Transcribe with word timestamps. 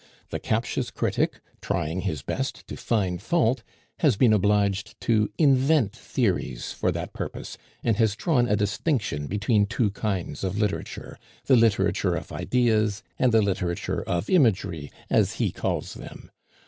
The 0.31 0.39
captious 0.39 0.89
critic, 0.89 1.41
trying 1.61 1.99
his 2.01 2.23
best 2.23 2.65
to 2.65 2.75
find 2.75 3.21
fault, 3.21 3.61
has 3.99 4.17
been 4.17 4.33
obliged 4.33 4.99
to 5.01 5.29
invent 5.37 5.95
theories 5.95 6.71
for 6.71 6.91
that 6.91 7.13
purpose, 7.13 7.55
and 7.83 7.97
has 7.97 8.15
drawn 8.15 8.47
a 8.47 8.55
distinction 8.55 9.27
between 9.27 9.67
two 9.67 9.91
kinds 9.91 10.43
of 10.43 10.57
literature 10.57 11.19
'the 11.45 11.55
literature 11.55 12.15
of 12.15 12.31
ideas 12.31 13.03
and 13.19 13.31
the 13.31 13.43
literature 13.43 14.01
of 14.01 14.27
imagery,' 14.27 14.91
as 15.11 15.33
he 15.33 15.51
calls 15.51 15.93
them. 15.93 16.31